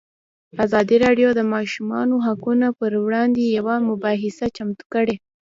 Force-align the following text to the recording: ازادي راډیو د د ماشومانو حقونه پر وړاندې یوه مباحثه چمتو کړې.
ازادي 0.65 0.97
راډیو 1.05 1.29
د 1.33 1.35
د 1.39 1.41
ماشومانو 1.53 2.15
حقونه 2.25 2.67
پر 2.79 2.91
وړاندې 3.05 3.43
یوه 3.57 3.75
مباحثه 3.89 4.45
چمتو 4.57 4.83
کړې. 4.93 5.15